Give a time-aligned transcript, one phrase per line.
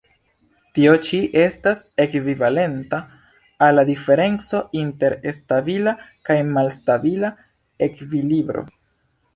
[0.77, 3.01] Tio ĉi estas ekvivalenta
[3.67, 5.95] al la diferenco inter stabila
[6.31, 7.35] kaj malstabila
[7.91, 8.69] ekvilibro.